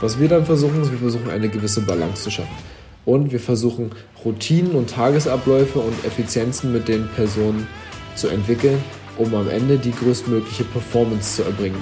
[0.00, 2.56] Was wir dann versuchen, ist, wir versuchen eine gewisse Balance zu schaffen.
[3.04, 3.90] Und wir versuchen
[4.24, 7.66] Routinen und Tagesabläufe und Effizienzen mit den Personen
[8.14, 8.82] zu entwickeln,
[9.18, 11.78] um am Ende die größtmögliche Performance zu erbringen.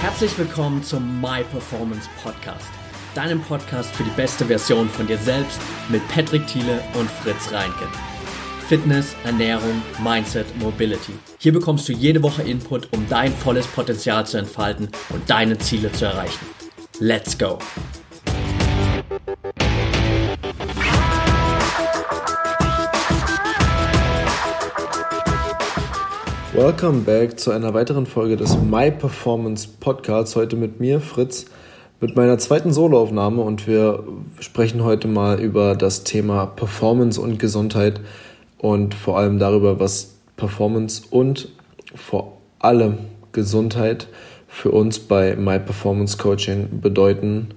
[0.00, 2.70] Herzlich willkommen zum My Performance Podcast,
[3.14, 5.60] deinem Podcast für die beste Version von dir selbst
[5.90, 7.86] mit Patrick Thiele und Fritz Reinke.
[8.68, 11.14] Fitness, Ernährung, Mindset, Mobility.
[11.38, 15.90] Hier bekommst du jede Woche Input, um dein volles Potenzial zu entfalten und deine Ziele
[15.90, 16.44] zu erreichen.
[17.00, 17.56] Let's go!
[26.52, 30.36] Welcome back zu einer weiteren Folge des My Performance Podcasts.
[30.36, 31.46] Heute mit mir, Fritz,
[32.02, 34.04] mit meiner zweiten Soloaufnahme und wir
[34.40, 38.02] sprechen heute mal über das Thema Performance und Gesundheit
[38.58, 41.48] und vor allem darüber, was Performance und
[41.94, 42.98] vor allem
[43.32, 44.08] Gesundheit
[44.46, 47.48] für uns bei My Performance Coaching bedeuten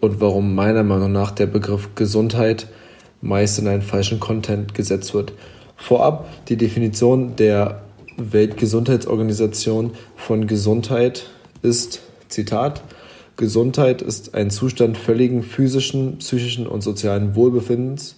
[0.00, 2.68] und warum meiner Meinung nach der Begriff Gesundheit
[3.20, 5.32] meist in einen falschen Content gesetzt wird.
[5.76, 7.82] Vorab die Definition der
[8.16, 11.26] Weltgesundheitsorganisation von Gesundheit
[11.62, 12.82] ist, Zitat,
[13.36, 18.16] Gesundheit ist ein Zustand völligen physischen, psychischen und sozialen Wohlbefindens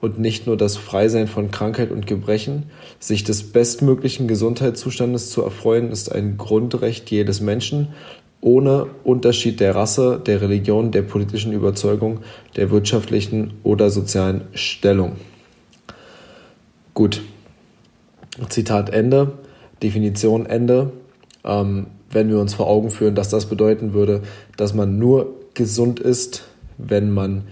[0.00, 2.64] und nicht nur das Freisein von Krankheit und Gebrechen.
[3.00, 7.88] Sich des bestmöglichen Gesundheitszustandes zu erfreuen, ist ein Grundrecht jedes Menschen,
[8.40, 12.20] ohne Unterschied der Rasse, der Religion, der politischen Überzeugung,
[12.56, 15.16] der wirtschaftlichen oder sozialen Stellung.
[16.94, 17.22] Gut.
[18.48, 19.32] Zitat Ende.
[19.82, 20.92] Definition Ende.
[21.44, 24.22] Ähm, wenn wir uns vor Augen führen, dass das bedeuten würde,
[24.56, 26.44] dass man nur gesund ist,
[26.78, 27.42] wenn man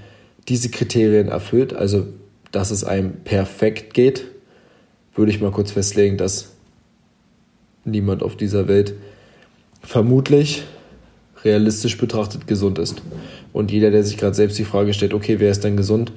[0.48, 2.06] diese Kriterien erfüllt, also
[2.56, 4.24] dass es einem perfekt geht,
[5.14, 6.54] würde ich mal kurz festlegen, dass
[7.84, 8.94] niemand auf dieser Welt
[9.82, 10.62] vermutlich
[11.44, 13.02] realistisch betrachtet gesund ist.
[13.52, 16.12] Und jeder, der sich gerade selbst die Frage stellt, okay, wer ist denn gesund,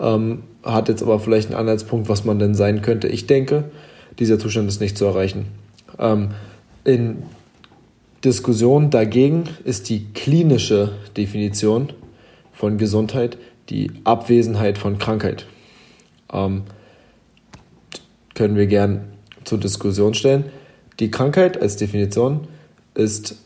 [0.00, 3.08] ähm, hat jetzt aber vielleicht einen Anhaltspunkt, was man denn sein könnte.
[3.08, 3.64] Ich denke,
[4.18, 5.48] dieser Zustand ist nicht zu erreichen.
[5.98, 6.30] Ähm,
[6.84, 7.22] in
[8.24, 11.92] Diskussion dagegen ist die klinische Definition
[12.54, 13.36] von Gesundheit
[13.68, 15.44] die Abwesenheit von Krankheit
[16.32, 16.62] ähm,
[18.34, 19.04] können wir gern
[19.44, 20.44] zur Diskussion stellen.
[21.00, 22.48] Die Krankheit als Definition
[22.94, 23.36] ist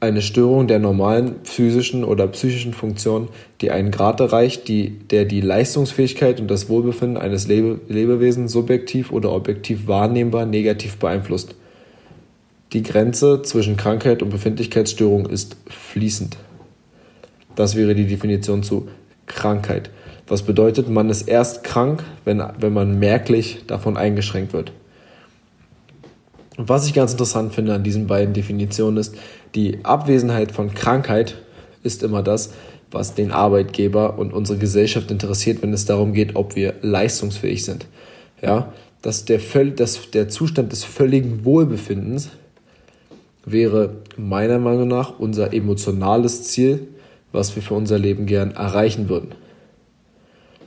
[0.00, 3.28] eine Störung der normalen physischen oder psychischen Funktion,
[3.60, 9.12] die einen Grad erreicht, die, der die Leistungsfähigkeit und das Wohlbefinden eines Lebe Lebewesens subjektiv
[9.12, 11.54] oder objektiv wahrnehmbar negativ beeinflusst.
[12.74, 16.36] Die Grenze zwischen Krankheit und Befindlichkeitsstörung ist fließend.
[17.54, 18.88] Das wäre die Definition zu
[19.26, 19.90] Krankheit.
[20.26, 24.72] Was bedeutet, man ist erst krank, wenn, wenn man merklich davon eingeschränkt wird.
[26.56, 29.16] Was ich ganz interessant finde an diesen beiden Definitionen ist,
[29.54, 31.36] die Abwesenheit von Krankheit
[31.82, 32.52] ist immer das,
[32.90, 37.86] was den Arbeitgeber und unsere Gesellschaft interessiert, wenn es darum geht, ob wir leistungsfähig sind.
[38.40, 39.40] Ja, dass der,
[39.76, 42.30] dass der Zustand des völligen Wohlbefindens
[43.44, 46.86] wäre meiner Meinung nach unser emotionales Ziel,
[47.32, 49.34] was wir für unser Leben gern erreichen würden.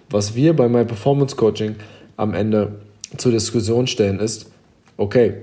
[0.10, 1.76] Was wir bei My Performance Coaching
[2.16, 2.80] am Ende
[3.18, 4.50] zur Diskussion stellen ist,
[4.96, 5.34] okay,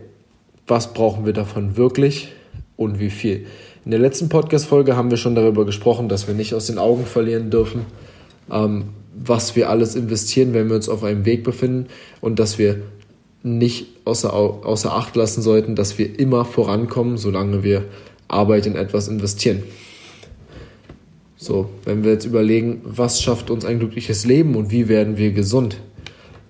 [0.67, 2.33] was brauchen wir davon wirklich
[2.77, 3.47] und wie viel?
[3.85, 7.05] In der letzten Podcast-Folge haben wir schon darüber gesprochen, dass wir nicht aus den Augen
[7.05, 7.85] verlieren dürfen,
[8.51, 11.87] ähm, was wir alles investieren, wenn wir uns auf einem Weg befinden
[12.23, 12.81] und dass wir
[13.43, 17.85] nicht außer, außer Acht lassen sollten, dass wir immer vorankommen, solange wir
[18.27, 19.63] Arbeit in etwas investieren.
[21.45, 25.31] So, wenn wir jetzt überlegen, was schafft uns ein glückliches Leben und wie werden wir
[25.33, 25.77] gesund,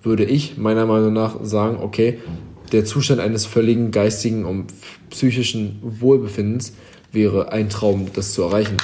[0.03, 2.19] würde ich meiner Meinung nach sagen, okay,
[2.71, 4.67] der Zustand eines völligen geistigen und
[5.09, 6.71] psychischen Wohlbefindens
[7.11, 8.77] wäre ein Traum, das zu erreichen.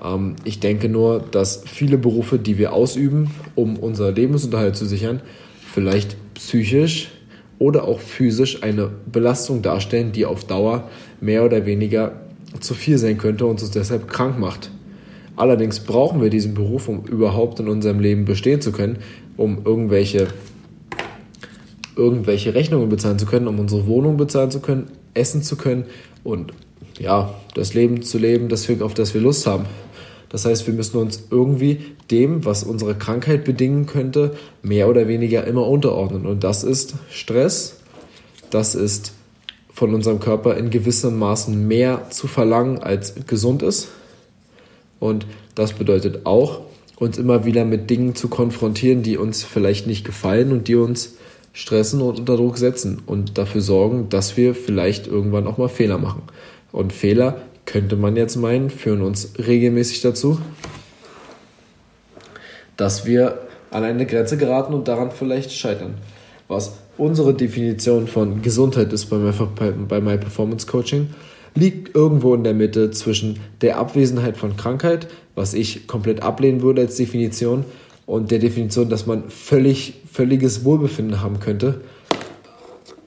[0.00, 5.20] Ähm, ich denke nur, dass viele Berufe, die wir ausüben, um unser Lebensunterhalt zu sichern,
[5.66, 7.08] vielleicht psychisch
[7.58, 10.88] oder auch physisch eine Belastung darstellen, die auf Dauer
[11.20, 12.20] mehr oder weniger
[12.60, 14.70] zu viel sein könnte und uns deshalb krank macht.
[15.40, 18.98] Allerdings brauchen wir diesen Beruf, um überhaupt in unserem Leben bestehen zu können,
[19.38, 20.28] um irgendwelche,
[21.96, 25.86] irgendwelche Rechnungen bezahlen zu können, um unsere Wohnung bezahlen zu können, essen zu können
[26.24, 26.52] und
[26.98, 29.64] ja, das Leben zu leben, das wir, auf das wir Lust haben.
[30.28, 35.46] Das heißt, wir müssen uns irgendwie dem, was unsere Krankheit bedingen könnte, mehr oder weniger
[35.46, 36.26] immer unterordnen.
[36.26, 37.76] Und das ist Stress,
[38.50, 39.14] das ist
[39.72, 43.88] von unserem Körper in gewissem Maßen mehr zu verlangen, als gesund ist.
[45.00, 45.26] Und
[45.56, 46.60] das bedeutet auch,
[46.96, 51.16] uns immer wieder mit Dingen zu konfrontieren, die uns vielleicht nicht gefallen und die uns
[51.52, 55.98] stressen und unter Druck setzen und dafür sorgen, dass wir vielleicht irgendwann auch mal Fehler
[55.98, 56.22] machen.
[56.70, 60.40] Und Fehler, könnte man jetzt meinen, führen uns regelmäßig dazu,
[62.76, 63.38] dass wir
[63.70, 65.94] an eine Grenze geraten und daran vielleicht scheitern.
[66.48, 71.10] Was unsere Definition von Gesundheit ist bei My Performance Coaching,
[71.54, 76.82] liegt irgendwo in der Mitte zwischen der Abwesenheit von Krankheit, was ich komplett ablehnen würde
[76.82, 77.64] als Definition,
[78.06, 81.80] und der Definition, dass man völlig, völliges Wohlbefinden haben könnte,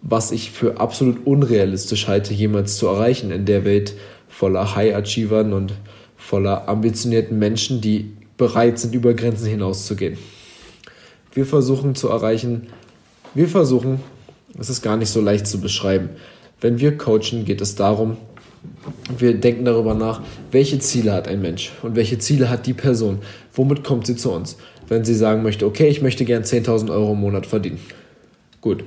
[0.01, 3.95] was ich für absolut unrealistisch halte, jemals zu erreichen in der Welt
[4.29, 5.73] voller High-Achievern und
[6.15, 10.17] voller ambitionierten Menschen, die bereit sind, über Grenzen hinauszugehen.
[11.33, 12.67] Wir versuchen zu erreichen,
[13.33, 13.99] wir versuchen,
[14.57, 16.11] es ist gar nicht so leicht zu beschreiben.
[16.61, 18.15] Wenn wir coachen, geht es darum,
[19.17, 20.21] wir denken darüber nach,
[20.51, 23.19] welche Ziele hat ein Mensch und welche Ziele hat die Person.
[23.53, 24.57] Womit kommt sie zu uns?
[24.87, 27.79] wenn sie sagen möchte, okay, ich möchte gern 10.000 Euro im Monat verdienen.
[28.61, 28.83] Gut.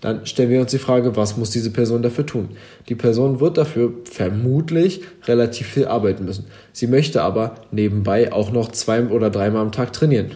[0.00, 2.48] Dann stellen wir uns die Frage, was muss diese Person dafür tun?
[2.88, 6.46] Die Person wird dafür vermutlich relativ viel arbeiten müssen.
[6.72, 10.30] Sie möchte aber nebenbei auch noch zwei oder dreimal am Tag trainieren.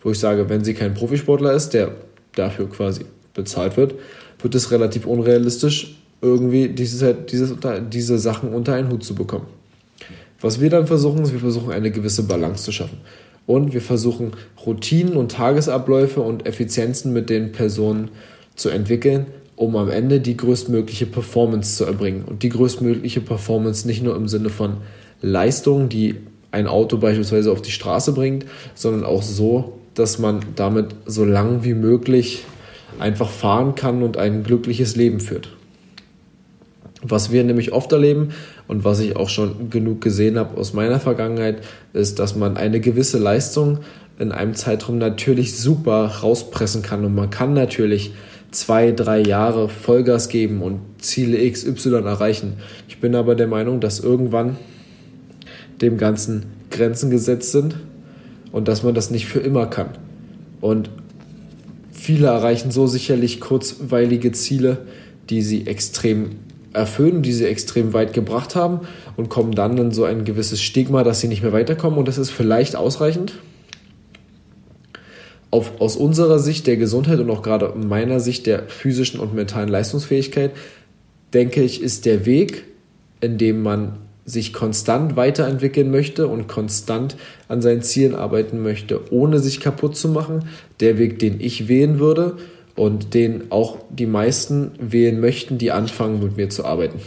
[0.00, 1.92] Wo ich sage, wenn sie kein Profisportler ist, der
[2.34, 3.04] dafür quasi
[3.34, 3.94] bezahlt wird,
[4.40, 7.54] wird es relativ unrealistisch, irgendwie dieses, dieses,
[7.90, 9.46] diese Sachen unter einen Hut zu bekommen.
[10.40, 12.98] Was wir dann versuchen, ist, wir versuchen eine gewisse Balance zu schaffen
[13.46, 14.32] und wir versuchen
[14.64, 18.10] Routinen und Tagesabläufe und Effizienzen mit den Personen
[18.54, 19.26] zu entwickeln,
[19.56, 22.24] um am Ende die größtmögliche Performance zu erbringen.
[22.24, 24.78] Und die größtmögliche Performance nicht nur im Sinne von
[25.20, 26.16] Leistung, die
[26.50, 28.44] ein Auto beispielsweise auf die Straße bringt,
[28.74, 32.44] sondern auch so, dass man damit so lang wie möglich
[32.98, 35.50] einfach fahren kann und ein glückliches Leben führt.
[37.02, 38.28] Was wir nämlich oft erleben
[38.68, 41.62] und was ich auch schon genug gesehen habe aus meiner Vergangenheit,
[41.92, 43.80] ist, dass man eine gewisse Leistung
[44.18, 48.12] in einem Zeitraum natürlich super rauspressen kann und man kann natürlich
[48.52, 52.54] zwei, drei Jahre Vollgas geben und Ziele XY erreichen.
[52.88, 54.56] Ich bin aber der Meinung, dass irgendwann
[55.80, 57.74] dem Ganzen Grenzen gesetzt sind
[58.52, 59.88] und dass man das nicht für immer kann.
[60.60, 60.90] Und
[61.90, 64.78] viele erreichen so sicherlich kurzweilige Ziele,
[65.30, 66.30] die sie extrem
[66.72, 68.80] erfüllen, die sie extrem weit gebracht haben
[69.16, 72.18] und kommen dann in so ein gewisses Stigma, dass sie nicht mehr weiterkommen und das
[72.18, 73.34] ist vielleicht ausreichend.
[75.50, 79.68] Auf, aus unserer Sicht der Gesundheit und auch gerade meiner Sicht der physischen und mentalen
[79.68, 80.52] Leistungsfähigkeit,
[81.34, 82.64] denke ich, ist der Weg,
[83.20, 87.16] in dem man sich konstant weiterentwickeln möchte und konstant
[87.48, 90.48] an seinen Zielen arbeiten möchte, ohne sich kaputt zu machen,
[90.80, 92.36] der Weg, den ich wählen würde
[92.74, 97.00] und den auch die meisten wählen möchten, die anfangen mit mir zu arbeiten.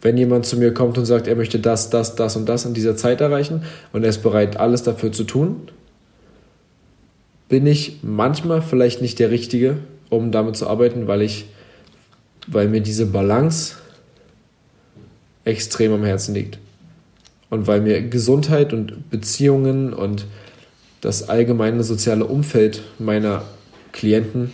[0.00, 2.74] Wenn jemand zu mir kommt und sagt, er möchte das, das, das und das in
[2.74, 3.62] dieser Zeit erreichen
[3.92, 5.68] und er ist bereit, alles dafür zu tun,
[7.48, 9.78] bin ich manchmal vielleicht nicht der Richtige,
[10.10, 11.46] um damit zu arbeiten, weil ich,
[12.46, 13.76] weil mir diese Balance
[15.44, 16.58] extrem am Herzen liegt.
[17.48, 20.26] Und weil mir Gesundheit und Beziehungen und
[21.00, 23.44] das allgemeine soziale Umfeld meiner
[23.96, 24.52] Klienten.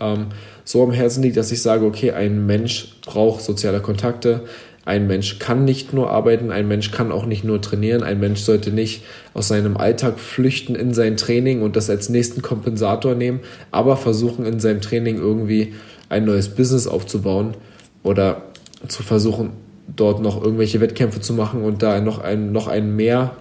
[0.00, 0.26] Ähm,
[0.64, 4.44] so am Herzen liegt, dass ich sage, okay, ein Mensch braucht soziale Kontakte,
[4.86, 8.40] ein Mensch kann nicht nur arbeiten, ein Mensch kann auch nicht nur trainieren, ein Mensch
[8.40, 9.02] sollte nicht
[9.32, 14.44] aus seinem Alltag flüchten in sein Training und das als nächsten Kompensator nehmen, aber versuchen
[14.44, 15.74] in seinem Training irgendwie
[16.10, 17.54] ein neues Business aufzubauen
[18.02, 18.42] oder
[18.88, 19.50] zu versuchen,
[19.94, 23.36] dort noch irgendwelche Wettkämpfe zu machen und da noch ein, noch ein mehr,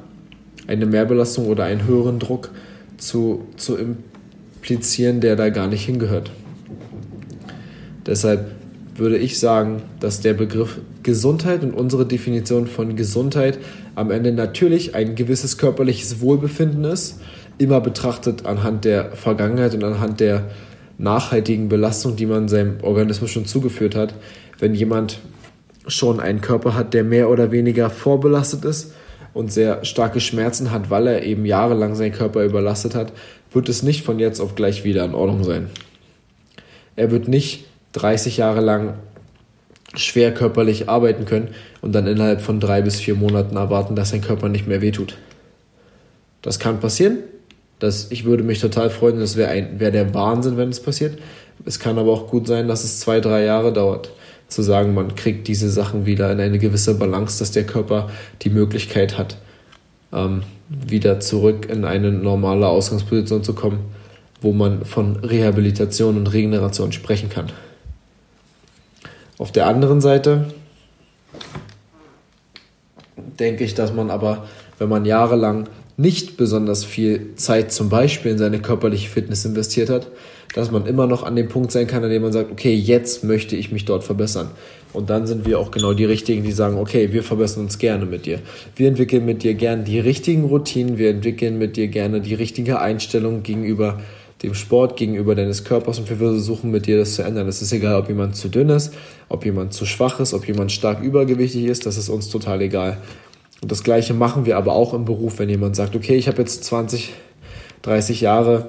[0.67, 2.51] eine Mehrbelastung oder einen höheren Druck
[2.97, 3.77] zu, zu
[4.63, 6.31] implizieren, der da gar nicht hingehört.
[8.05, 8.51] Deshalb
[8.95, 13.57] würde ich sagen, dass der Begriff Gesundheit und unsere Definition von Gesundheit
[13.95, 17.19] am Ende natürlich ein gewisses körperliches Wohlbefinden ist,
[17.57, 20.49] immer betrachtet anhand der Vergangenheit und anhand der
[20.97, 24.13] nachhaltigen Belastung, die man seinem Organismus schon zugeführt hat.
[24.59, 25.19] Wenn jemand
[25.87, 28.93] schon einen Körper hat, der mehr oder weniger vorbelastet ist
[29.33, 33.13] und sehr starke Schmerzen hat, weil er eben jahrelang seinen Körper überlastet hat,
[33.51, 35.69] wird es nicht von jetzt auf gleich wieder in Ordnung sein.
[36.95, 38.95] Er wird nicht 30 Jahre lang
[39.95, 41.49] schwer körperlich arbeiten können
[41.81, 45.17] und dann innerhalb von drei bis vier Monaten erwarten, dass sein Körper nicht mehr wehtut.
[46.41, 47.19] Das kann passieren.
[47.79, 51.17] Das, ich würde mich total freuen, das wäre wär der Wahnsinn, wenn es passiert.
[51.65, 54.11] Es kann aber auch gut sein, dass es zwei, drei Jahre dauert,
[54.53, 58.09] zu sagen, man kriegt diese Sachen wieder in eine gewisse Balance, dass der Körper
[58.41, 59.37] die Möglichkeit hat,
[60.11, 63.79] ähm, wieder zurück in eine normale Ausgangsposition zu kommen,
[64.41, 67.51] wo man von Rehabilitation und Regeneration sprechen kann.
[69.37, 70.53] Auf der anderen Seite
[73.39, 78.37] denke ich, dass man aber, wenn man jahrelang nicht besonders viel Zeit zum Beispiel in
[78.37, 80.07] seine körperliche Fitness investiert hat,
[80.53, 83.23] dass man immer noch an dem Punkt sein kann, an dem man sagt, okay, jetzt
[83.23, 84.49] möchte ich mich dort verbessern.
[84.91, 88.05] Und dann sind wir auch genau die Richtigen, die sagen, okay, wir verbessern uns gerne
[88.05, 88.39] mit dir.
[88.75, 92.79] Wir entwickeln mit dir gerne die richtigen Routinen, wir entwickeln mit dir gerne die richtige
[92.79, 93.99] Einstellung gegenüber
[94.43, 97.47] dem Sport, gegenüber deines Körpers und wir versuchen mit dir das zu ändern.
[97.47, 98.93] Es ist egal, ob jemand zu dünn ist,
[99.29, 102.97] ob jemand zu schwach ist, ob jemand stark übergewichtig ist, das ist uns total egal.
[103.63, 106.41] Und das Gleiche machen wir aber auch im Beruf, wenn jemand sagt, okay, ich habe
[106.41, 107.13] jetzt 20,
[107.83, 108.67] 30 Jahre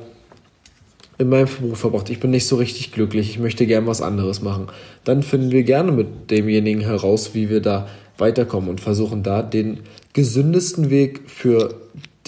[1.19, 4.41] in meinem Beruf verbracht, ich bin nicht so richtig glücklich, ich möchte gern was anderes
[4.41, 4.69] machen,
[5.03, 9.81] dann finden wir gerne mit demjenigen heraus, wie wir da weiterkommen und versuchen da den
[10.13, 11.75] gesündesten Weg für,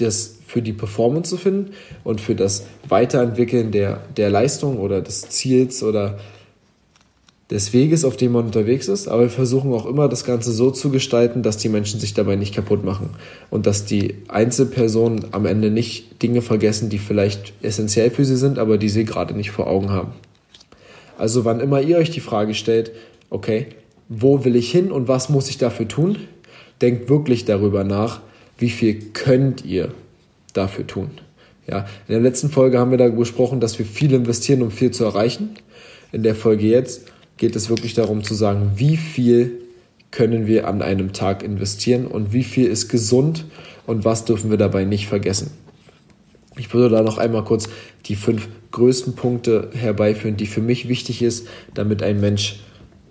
[0.00, 1.70] das, für die Performance zu finden
[2.02, 6.18] und für das Weiterentwickeln der, der Leistung oder des Ziels oder
[7.50, 10.72] des Weges, auf dem man unterwegs ist, aber wir versuchen auch immer das Ganze so
[10.72, 13.10] zu gestalten, dass die Menschen sich dabei nicht kaputt machen
[13.50, 18.58] und dass die Einzelpersonen am Ende nicht Dinge vergessen, die vielleicht essentiell für sie sind,
[18.58, 20.12] aber die sie gerade nicht vor Augen haben.
[21.18, 22.90] Also wann immer ihr euch die Frage stellt,
[23.30, 23.66] okay,
[24.08, 26.16] wo will ich hin und was muss ich dafür tun,
[26.82, 28.20] denkt wirklich darüber nach,
[28.58, 29.94] wie viel könnt ihr
[30.52, 31.10] dafür tun.
[31.68, 34.90] Ja, in der letzten Folge haben wir darüber gesprochen, dass wir viel investieren, um viel
[34.90, 35.50] zu erreichen.
[36.12, 39.60] In der Folge jetzt geht es wirklich darum zu sagen, wie viel
[40.10, 43.44] können wir an einem Tag investieren und wie viel ist gesund
[43.86, 45.50] und was dürfen wir dabei nicht vergessen.
[46.56, 47.68] Ich würde da noch einmal kurz
[48.06, 52.60] die fünf größten Punkte herbeiführen, die für mich wichtig ist, damit ein Mensch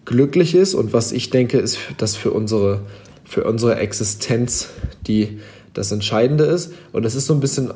[0.06, 2.82] glücklich ist und was ich denke, ist, dass für unsere,
[3.24, 4.70] für unsere Existenz
[5.08, 5.40] die,
[5.74, 6.74] das Entscheidende ist.
[6.92, 7.72] Und es ist so ein bisschen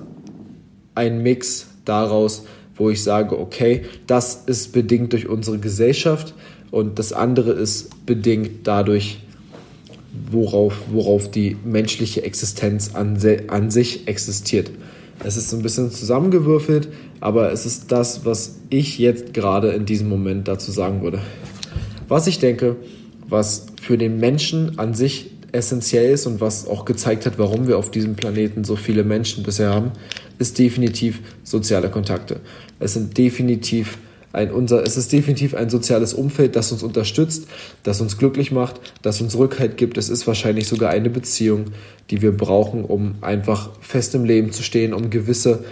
[0.96, 2.46] ein Mix daraus,
[2.80, 6.34] wo ich sage, okay, das ist bedingt durch unsere Gesellschaft
[6.72, 9.20] und das andere ist bedingt dadurch,
[10.32, 14.72] worauf, worauf die menschliche Existenz an, an sich existiert.
[15.24, 16.88] Es ist so ein bisschen zusammengewürfelt,
[17.20, 21.20] aber es ist das, was ich jetzt gerade in diesem Moment dazu sagen würde.
[22.08, 22.78] Was ich denke,
[23.28, 27.78] was für den Menschen an sich essentiell ist und was auch gezeigt hat, warum wir
[27.78, 29.92] auf diesem Planeten so viele Menschen bisher haben,
[30.38, 32.40] ist definitiv soziale Kontakte.
[32.80, 33.98] Es sind definitiv
[34.32, 37.48] ein, unser, es ist definitiv ein soziales Umfeld, das uns unterstützt,
[37.84, 39.98] das uns glücklich macht, das uns Rückhalt gibt.
[39.98, 41.66] Es ist wahrscheinlich sogar eine Beziehung,
[42.12, 45.64] die wir brauchen, um einfach fest im Leben zu stehen, um gewisse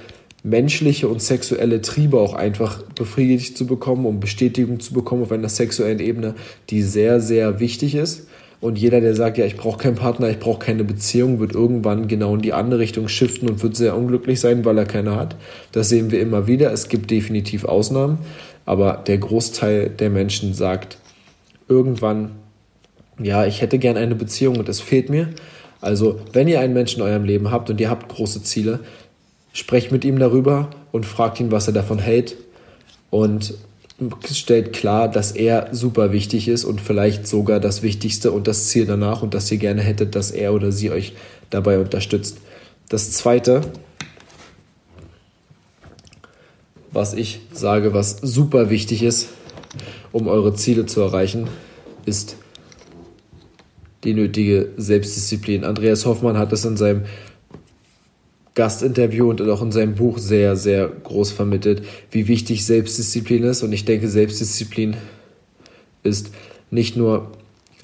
[0.43, 5.49] menschliche und sexuelle Triebe auch einfach befriedigt zu bekommen, um Bestätigung zu bekommen auf einer
[5.49, 6.35] sexuellen Ebene,
[6.69, 8.27] die sehr, sehr wichtig ist.
[8.59, 12.07] Und jeder, der sagt, ja, ich brauche keinen Partner, ich brauche keine Beziehung, wird irgendwann
[12.07, 15.35] genau in die andere Richtung shiften und wird sehr unglücklich sein, weil er keine hat.
[15.71, 16.71] Das sehen wir immer wieder.
[16.71, 18.17] Es gibt definitiv Ausnahmen,
[18.65, 20.97] aber der Großteil der Menschen sagt
[21.67, 22.31] irgendwann,
[23.21, 25.29] ja, ich hätte gern eine Beziehung und es fehlt mir.
[25.79, 28.79] Also, wenn ihr einen Menschen in eurem Leben habt und ihr habt große Ziele,
[29.53, 32.35] sprecht mit ihm darüber und fragt ihn, was er davon hält.
[33.09, 33.53] Und
[34.31, 38.85] stellt klar, dass er super wichtig ist und vielleicht sogar das Wichtigste und das Ziel
[38.85, 41.13] danach und dass ihr gerne hättet, dass er oder sie euch
[41.49, 42.37] dabei unterstützt.
[42.89, 43.61] Das Zweite,
[46.91, 49.29] was ich sage, was super wichtig ist,
[50.11, 51.47] um eure Ziele zu erreichen,
[52.05, 52.37] ist
[54.03, 55.63] die nötige Selbstdisziplin.
[55.63, 57.03] Andreas Hoffmann hat es in seinem
[58.57, 63.61] Gastinterview und auch in seinem Buch sehr, sehr groß vermittelt, wie wichtig Selbstdisziplin ist.
[63.61, 64.97] Und ich denke, Selbstdisziplin
[66.01, 66.31] ist
[66.71, 67.31] nicht nur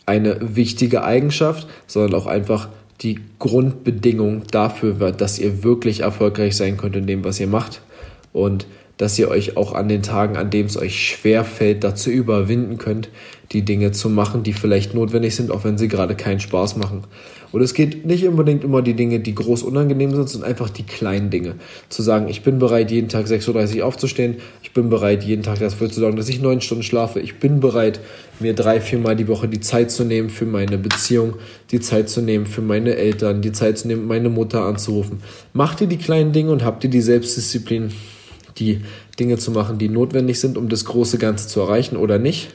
[0.07, 2.69] eine wichtige Eigenschaft, sondern auch einfach
[3.01, 7.81] die Grundbedingung dafür, dass ihr wirklich erfolgreich sein könnt in dem, was ihr macht.
[8.31, 8.65] Und
[8.97, 12.79] dass ihr euch auch an den Tagen, an denen es euch schwer fällt, dazu überwinden
[12.79, 13.09] könnt,
[13.51, 17.03] die Dinge zu machen, die vielleicht notwendig sind, auch wenn sie gerade keinen Spaß machen.
[17.53, 20.81] Und es geht nicht unbedingt immer die Dinge, die groß unangenehm sind, sondern einfach die
[20.81, 21.53] kleinen Dinge.
[21.87, 25.59] Zu sagen, ich bin bereit, jeden Tag 6.30 Uhr aufzustehen, ich bin bereit, jeden Tag
[25.59, 27.99] dafür zu sorgen, dass ich neun Stunden schlafe, ich bin bereit,
[28.39, 31.35] mir drei, viermal die Woche die Zeit zu nehmen für meine Beziehung,
[31.69, 35.21] die Zeit zu nehmen für meine Eltern, die Zeit zu nehmen, meine Mutter anzurufen.
[35.53, 37.91] Macht ihr die kleinen Dinge und habt ihr die Selbstdisziplin,
[38.57, 38.81] die
[39.19, 42.49] Dinge zu machen, die notwendig sind, um das große Ganze zu erreichen oder nicht,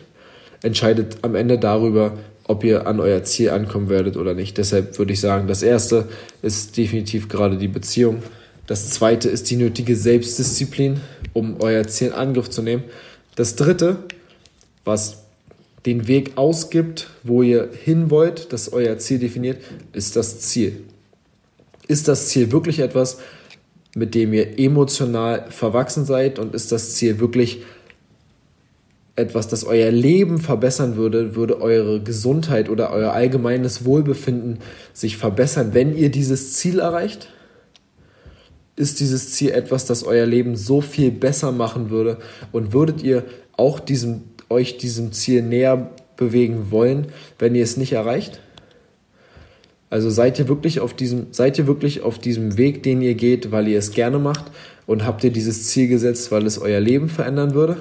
[0.62, 2.14] entscheidet am Ende darüber,
[2.48, 4.58] ob ihr an euer Ziel ankommen werdet oder nicht.
[4.58, 6.08] Deshalb würde ich sagen, das erste
[6.42, 8.22] ist definitiv gerade die Beziehung.
[8.66, 11.00] Das zweite ist die nötige Selbstdisziplin,
[11.32, 12.84] um euer Ziel in Angriff zu nehmen.
[13.36, 13.98] Das dritte,
[14.84, 15.24] was
[15.86, 19.58] den Weg ausgibt, wo ihr hin wollt, das euer Ziel definiert,
[19.92, 20.80] ist das Ziel.
[21.86, 23.18] Ist das Ziel wirklich etwas,
[23.94, 27.68] mit dem ihr emotional verwachsen seid und ist das Ziel wirklich etwas,
[29.48, 34.58] das euer Leben verbessern würde, würde eure Gesundheit oder euer allgemeines Wohlbefinden
[34.92, 37.28] sich verbessern, wenn ihr dieses Ziel erreicht?
[38.78, 42.18] ist dieses Ziel etwas, das euer Leben so viel besser machen würde?
[42.52, 43.24] Und würdet ihr
[43.56, 47.08] auch diesem, euch diesem Ziel näher bewegen wollen,
[47.38, 48.40] wenn ihr es nicht erreicht?
[49.90, 53.50] Also seid ihr wirklich auf diesem, seid ihr wirklich auf diesem Weg, den ihr geht,
[53.50, 54.44] weil ihr es gerne macht?
[54.86, 57.76] Und habt ihr dieses Ziel gesetzt, weil es euer Leben verändern würde?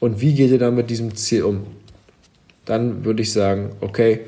[0.00, 1.66] Und wie geht ihr dann mit diesem Ziel um?
[2.64, 4.20] Dann würde ich sagen, okay,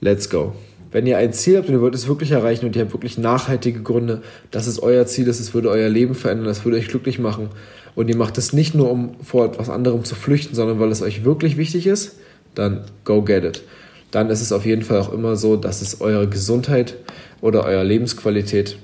[0.00, 0.54] let's go.
[0.90, 3.18] Wenn ihr ein Ziel habt und ihr wollt es wirklich erreichen und ihr habt wirklich
[3.18, 6.88] nachhaltige Gründe, dass es euer Ziel ist, es würde euer Leben verändern, das würde euch
[6.88, 7.50] glücklich machen
[7.94, 11.02] und ihr macht es nicht nur, um vor etwas anderem zu flüchten, sondern weil es
[11.02, 12.16] euch wirklich wichtig ist,
[12.54, 13.64] dann go get it.
[14.10, 16.94] Dann ist es auf jeden Fall auch immer so, dass es eure Gesundheit
[17.40, 18.78] oder eurer Lebensqualität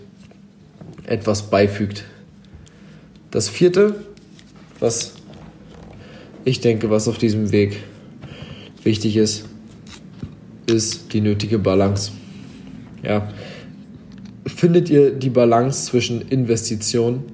[1.07, 2.04] etwas beifügt.
[3.31, 3.95] Das vierte,
[4.81, 5.14] was
[6.45, 7.83] ich denke, was auf diesem Weg
[8.83, 9.47] wichtig ist,
[10.67, 12.13] ist die nötige Balance.
[13.03, 13.29] Ja.
[14.47, 17.25] Findet ihr die Balance zwischen Investition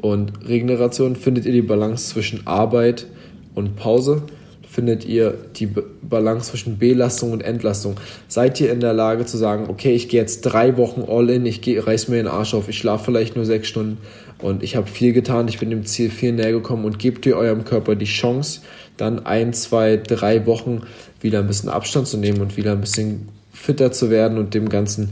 [0.00, 1.16] und Regeneration?
[1.16, 3.06] Findet ihr die Balance zwischen Arbeit
[3.54, 4.22] und Pause?
[4.72, 7.96] Findet ihr die Balance zwischen Belastung und Entlastung?
[8.28, 11.44] Seid ihr in der Lage zu sagen, okay, ich gehe jetzt drei Wochen all in,
[11.44, 13.98] ich gehe, reiß mir den Arsch auf, ich schlafe vielleicht nur sechs Stunden
[14.38, 17.36] und ich habe viel getan, ich bin dem Ziel viel näher gekommen und gebt ihr
[17.36, 18.60] eurem Körper die Chance,
[18.96, 20.82] dann ein, zwei, drei Wochen
[21.20, 24.68] wieder ein bisschen Abstand zu nehmen und wieder ein bisschen fitter zu werden und dem
[24.68, 25.10] Ganzen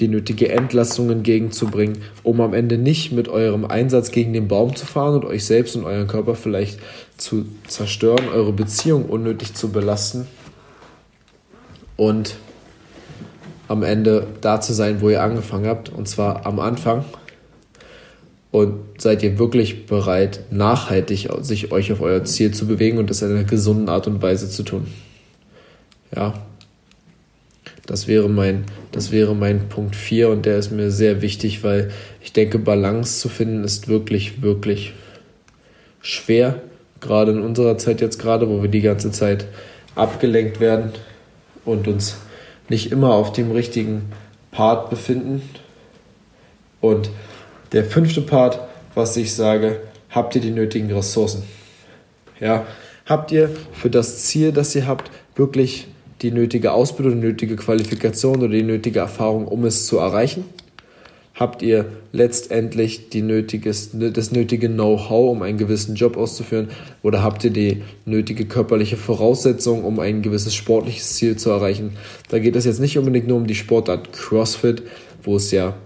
[0.00, 4.86] die nötige Entlastung entgegenzubringen, um am Ende nicht mit eurem Einsatz gegen den Baum zu
[4.86, 6.80] fahren und euch selbst und euren Körper vielleicht
[7.20, 10.26] zu zerstören, eure Beziehung unnötig zu belasten
[11.96, 12.36] und
[13.68, 17.04] am Ende da zu sein, wo ihr angefangen habt, und zwar am Anfang.
[18.50, 23.22] Und seid ihr wirklich bereit, nachhaltig sich euch auf euer Ziel zu bewegen und das
[23.22, 24.88] in einer gesunden Art und Weise zu tun?
[26.16, 26.34] Ja,
[27.86, 31.90] das wäre mein, das wäre mein Punkt 4 und der ist mir sehr wichtig, weil
[32.22, 34.94] ich denke, Balance zu finden ist wirklich, wirklich
[36.00, 36.60] schwer.
[37.00, 39.46] Gerade in unserer Zeit jetzt gerade, wo wir die ganze Zeit
[39.94, 40.92] abgelenkt werden
[41.64, 42.16] und uns
[42.68, 44.12] nicht immer auf dem richtigen
[44.50, 45.42] Part befinden.
[46.80, 47.10] Und
[47.72, 48.60] der fünfte Part,
[48.94, 51.42] was ich sage, habt ihr die nötigen Ressourcen?
[52.40, 52.66] Ja,
[53.06, 55.88] habt ihr für das Ziel, das ihr habt, wirklich
[56.22, 60.44] die nötige Ausbildung, die nötige Qualifikation oder die nötige Erfahrung, um es zu erreichen?
[61.40, 66.68] Habt ihr letztendlich die nötiges, das nötige Know-how, um einen gewissen Job auszuführen?
[67.02, 71.92] Oder habt ihr die nötige körperliche Voraussetzung, um ein gewisses sportliches Ziel zu erreichen?
[72.28, 74.82] Da geht es jetzt nicht unbedingt nur um die Sportart CrossFit,
[75.22, 75.76] wo es ja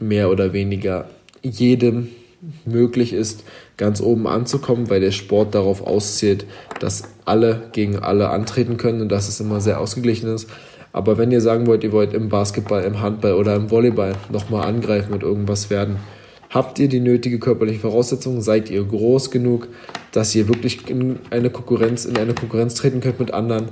[0.00, 1.08] mehr oder weniger
[1.42, 2.08] jedem
[2.64, 3.44] möglich ist,
[3.76, 6.44] ganz oben anzukommen, weil der Sport darauf auszählt,
[6.80, 10.48] dass alle gegen alle antreten können und dass es immer sehr ausgeglichen ist.
[10.92, 14.66] Aber wenn ihr sagen wollt, ihr wollt im Basketball, im Handball oder im Volleyball nochmal
[14.66, 15.96] angreifen und irgendwas werden,
[16.50, 18.42] habt ihr die nötige körperliche Voraussetzung?
[18.42, 19.68] Seid ihr groß genug,
[20.12, 23.68] dass ihr wirklich in eine Konkurrenz, in eine Konkurrenz treten könnt mit anderen?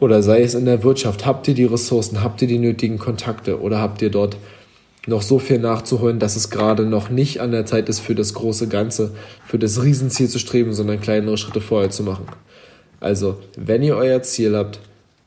[0.00, 3.60] Oder sei es in der Wirtschaft, habt ihr die Ressourcen, habt ihr die nötigen Kontakte
[3.60, 4.36] oder habt ihr dort
[5.06, 8.34] noch so viel nachzuholen, dass es gerade noch nicht an der Zeit ist, für das
[8.34, 9.12] große Ganze,
[9.46, 12.26] für das Riesenziel zu streben, sondern kleinere Schritte vorher zu machen.
[13.00, 14.80] Also, wenn ihr euer Ziel habt,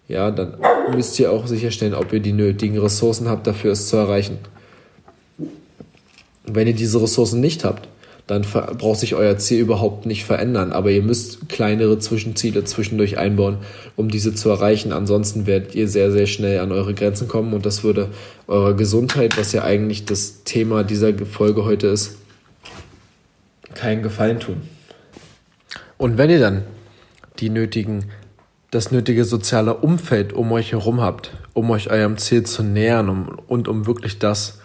[0.08, 0.58] ja, dann
[0.94, 4.38] müsst ihr auch sicherstellen, ob ihr die nötigen Ressourcen habt, dafür es zu erreichen.
[6.46, 7.88] Wenn ihr diese Ressourcen nicht habt,
[8.28, 10.72] dann braucht sich euer Ziel überhaupt nicht verändern.
[10.72, 13.58] Aber ihr müsst kleinere Zwischenziele zwischendurch einbauen,
[13.96, 14.92] um diese zu erreichen.
[14.92, 18.10] Ansonsten werdet ihr sehr, sehr schnell an eure Grenzen kommen und das würde
[18.48, 22.18] eurer Gesundheit, was ja eigentlich das Thema dieser Folge heute ist,
[23.76, 24.62] keinen Gefallen tun.
[25.98, 26.64] Und wenn ihr dann
[27.40, 28.06] die nötigen,
[28.76, 33.40] das nötige soziale Umfeld um euch herum habt, um euch eurem Ziel zu nähern um,
[33.48, 34.60] und um wirklich das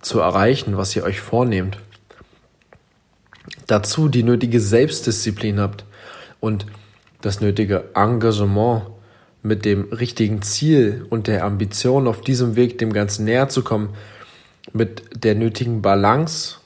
[0.00, 1.78] zu erreichen, was ihr euch vornehmt,
[3.68, 5.84] dazu die nötige Selbstdisziplin habt
[6.40, 6.66] und
[7.20, 8.82] das nötige Engagement
[9.44, 13.90] mit dem richtigen Ziel und der Ambition auf diesem Weg dem Ganzen näher zu kommen,
[14.72, 16.56] mit der nötigen Balance,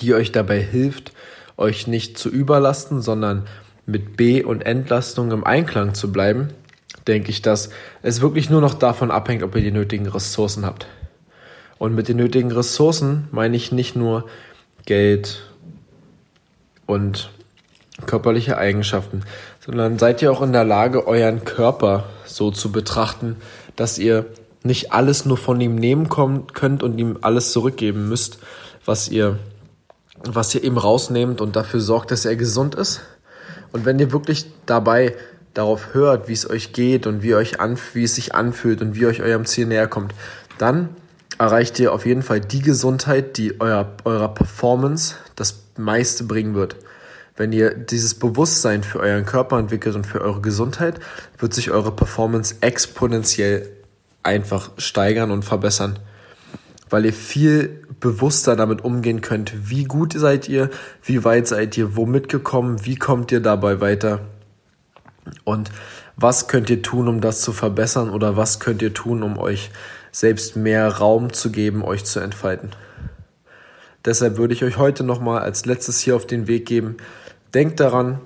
[0.00, 1.12] die euch dabei hilft,
[1.56, 3.46] euch nicht zu überlasten, sondern
[3.92, 6.48] mit B- und Entlastung im Einklang zu bleiben,
[7.06, 7.70] denke ich, dass
[8.02, 10.88] es wirklich nur noch davon abhängt, ob ihr die nötigen Ressourcen habt.
[11.78, 14.26] Und mit den nötigen Ressourcen meine ich nicht nur
[14.84, 15.42] Geld,
[16.86, 17.30] und
[18.06, 19.22] körperliche Eigenschaften,
[19.64, 23.36] sondern seid ihr auch in der Lage, euren Körper so zu betrachten,
[23.76, 24.26] dass ihr
[24.62, 28.38] nicht alles nur von ihm nehmen könnt und ihm alles zurückgeben müsst,
[28.84, 29.38] was ihr,
[30.24, 33.00] was ihr ihm rausnehmt und dafür sorgt, dass er gesund ist.
[33.72, 35.16] Und wenn ihr wirklich dabei
[35.54, 38.94] darauf hört, wie es euch geht und wie, euch an, wie es sich anfühlt und
[38.94, 40.14] wie euch eurem Ziel näher kommt,
[40.58, 40.90] dann
[41.38, 46.76] erreicht ihr auf jeden Fall die Gesundheit, die euer, eurer Performance das meiste bringen wird.
[47.36, 51.00] Wenn ihr dieses Bewusstsein für euren Körper entwickelt und für eure Gesundheit,
[51.38, 53.68] wird sich eure Performance exponentiell
[54.22, 55.98] einfach steigern und verbessern.
[56.92, 60.70] Weil ihr viel bewusster damit umgehen könnt, wie gut seid ihr,
[61.02, 64.20] wie weit seid ihr, womit gekommen, wie kommt ihr dabei weiter?
[65.44, 65.70] Und
[66.16, 68.10] was könnt ihr tun, um das zu verbessern?
[68.10, 69.70] Oder was könnt ihr tun, um euch
[70.12, 72.70] selbst mehr Raum zu geben, euch zu entfalten.
[74.04, 76.98] Deshalb würde ich euch heute nochmal als letztes hier auf den Weg geben,
[77.54, 78.20] denkt daran,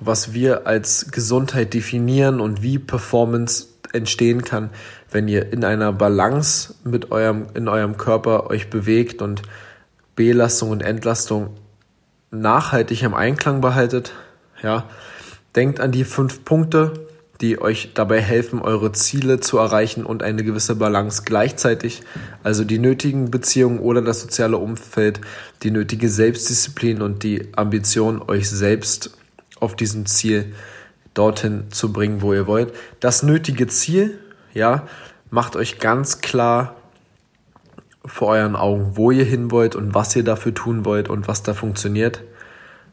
[0.00, 4.70] was wir als Gesundheit definieren und wie Performance entstehen kann,
[5.10, 9.42] wenn ihr in einer Balance mit eurem, in eurem Körper euch bewegt und
[10.14, 11.56] Belastung und Entlastung
[12.30, 14.12] nachhaltig im Einklang behaltet.
[14.62, 14.88] Ja,
[15.54, 17.06] denkt an die fünf Punkte,
[17.40, 22.02] die euch dabei helfen, eure Ziele zu erreichen und eine gewisse Balance gleichzeitig,
[22.42, 25.20] also die nötigen Beziehungen oder das soziale Umfeld,
[25.62, 29.18] die nötige Selbstdisziplin und die Ambition, euch selbst
[29.60, 30.54] auf diesem Ziel
[31.16, 32.72] dorthin zu bringen, wo ihr wollt.
[33.00, 34.18] Das nötige Ziel,
[34.54, 34.86] ja,
[35.30, 36.76] macht euch ganz klar
[38.04, 41.42] vor euren Augen, wo ihr hin wollt und was ihr dafür tun wollt und was
[41.42, 42.22] da funktioniert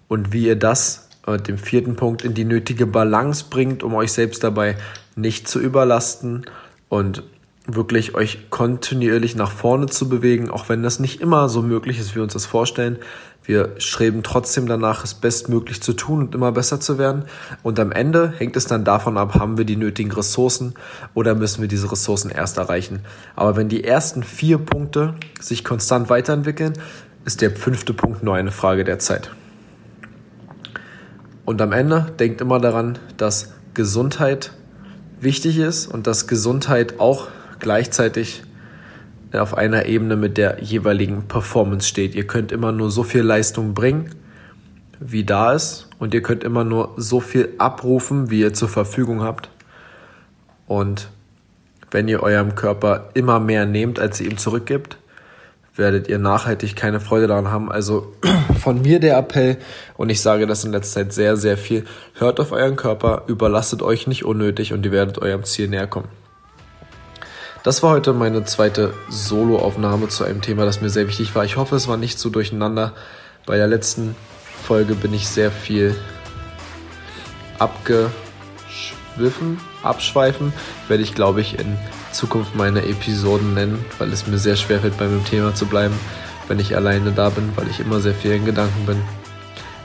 [0.08, 4.12] und wie ihr das und dem vierten Punkt in die nötige Balance bringt, um euch
[4.12, 4.76] selbst dabei
[5.16, 6.46] nicht zu überlasten
[6.90, 7.24] und
[7.66, 12.12] wirklich euch kontinuierlich nach vorne zu bewegen, auch wenn das nicht immer so möglich ist,
[12.12, 12.98] wie wir uns das vorstellen.
[13.46, 17.26] Wir streben trotzdem danach, es bestmöglich zu tun und immer besser zu werden.
[17.62, 20.76] Und am Ende hängt es dann davon ab, haben wir die nötigen Ressourcen
[21.14, 23.02] oder müssen wir diese Ressourcen erst erreichen.
[23.36, 26.74] Aber wenn die ersten vier Punkte sich konstant weiterentwickeln,
[27.26, 29.32] ist der fünfte Punkt nur eine Frage der Zeit.
[31.46, 34.54] Und am Ende denkt immer daran, dass Gesundheit
[35.20, 37.28] wichtig ist und dass Gesundheit auch
[37.64, 38.44] gleichzeitig
[39.32, 42.14] auf einer Ebene mit der jeweiligen Performance steht.
[42.14, 44.12] Ihr könnt immer nur so viel Leistung bringen,
[45.00, 49.24] wie da ist, und ihr könnt immer nur so viel abrufen, wie ihr zur Verfügung
[49.24, 49.50] habt.
[50.68, 51.10] Und
[51.90, 54.98] wenn ihr eurem Körper immer mehr nehmt, als ihr ihm zurückgibt,
[55.76, 57.72] werdet ihr nachhaltig keine Freude daran haben.
[57.72, 58.14] Also
[58.62, 59.58] von mir der Appell,
[59.98, 63.82] und ich sage das in letzter Zeit sehr, sehr viel, hört auf euren Körper, überlastet
[63.82, 66.23] euch nicht unnötig und ihr werdet eurem Ziel näher kommen.
[67.64, 71.46] Das war heute meine zweite Solo-Aufnahme zu einem Thema, das mir sehr wichtig war.
[71.46, 72.92] Ich hoffe, es war nicht so durcheinander.
[73.46, 74.18] Bei der letzten
[74.64, 75.96] Folge bin ich sehr viel
[77.60, 80.52] abgeschwiffen, abschweifen,
[80.90, 81.78] werde ich glaube ich in
[82.12, 85.98] Zukunft meine Episoden nennen, weil es mir sehr schwer fällt, bei meinem Thema zu bleiben,
[86.50, 89.02] wenn ich alleine da bin, weil ich immer sehr viel in Gedanken bin.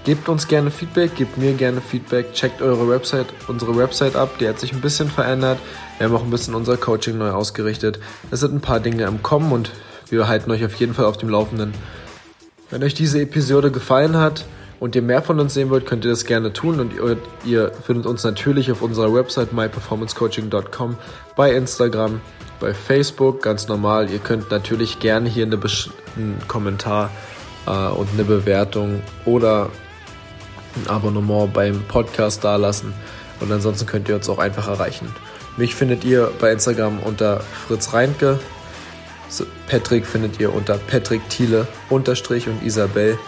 [0.09, 4.49] Gebt uns gerne Feedback, gebt mir gerne Feedback, checkt eure Website, unsere Website ab, die
[4.49, 5.59] hat sich ein bisschen verändert.
[5.99, 8.01] Wir haben auch ein bisschen unser Coaching neu ausgerichtet.
[8.31, 9.71] Es sind ein paar Dinge im Kommen und
[10.09, 11.75] wir halten euch auf jeden Fall auf dem Laufenden.
[12.71, 14.47] Wenn euch diese Episode gefallen hat,
[14.81, 17.73] und ihr mehr von uns sehen wollt, könnt ihr das gerne tun und ihr, ihr
[17.85, 20.97] findet uns natürlich auf unserer Website myperformancecoaching.com,
[21.37, 22.23] bei Instagram,
[22.61, 24.09] bei Facebook, ganz normal.
[24.09, 25.59] Ihr könnt natürlich gerne hier eine,
[26.16, 27.11] einen Kommentar
[27.66, 29.68] äh, und eine Bewertung oder
[30.85, 32.93] ein Abonnement beim Podcast dalassen
[33.41, 35.14] und ansonsten könnt ihr uns auch einfach erreichen.
[35.57, 38.38] Mich findet ihr bei Instagram unter Fritz Reinke.
[39.69, 43.19] Patrick findet ihr unter Patrick Thiele unterstrich und Isabel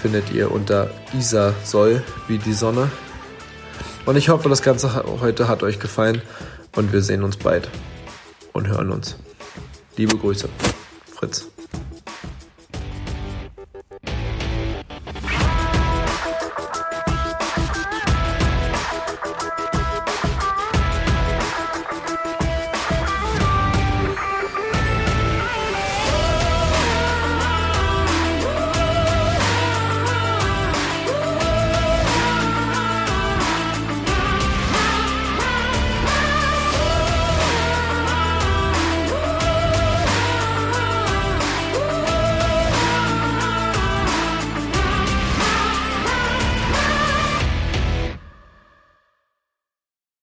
[0.00, 2.90] findet ihr unter Isa Soll wie die Sonne.
[4.06, 6.22] Und ich hoffe, das Ganze heute hat euch gefallen
[6.76, 7.68] und wir sehen uns bald
[8.52, 9.16] und hören uns.
[9.96, 10.48] Liebe Grüße,
[11.14, 11.48] Fritz.